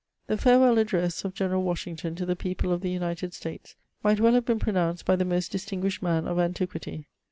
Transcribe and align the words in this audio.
The 0.25 0.35
farewell 0.35 0.79
address 0.79 1.23
of 1.23 1.35
General 1.35 1.61
Washington 1.61 2.15
to 2.15 2.25
the 2.25 2.35
people 2.35 2.71
of 2.73 2.81
the 2.81 2.89
United 2.89 3.35
States 3.35 3.75
might 4.01 4.19
well 4.19 4.33
have 4.33 4.45
been 4.45 4.57
pronounced 4.57 5.05
by 5.05 5.15
the 5.15 5.25
most 5.25 5.51
distinguished 5.51 6.01
man 6.01 6.27
of 6.27 6.39
antiquity. 6.39 7.05